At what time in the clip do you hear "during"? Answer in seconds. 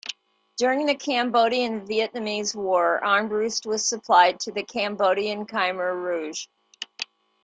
0.57-0.87